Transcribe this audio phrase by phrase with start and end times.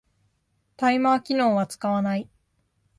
[0.77, 2.27] タイマー機能は使わない